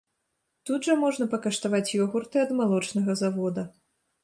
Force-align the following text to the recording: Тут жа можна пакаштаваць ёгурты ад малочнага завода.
Тут 0.69 0.87
жа 0.87 0.95
можна 1.01 1.27
пакаштаваць 1.35 1.95
ёгурты 2.07 2.43
ад 2.47 2.57
малочнага 2.63 3.19
завода. 3.23 3.71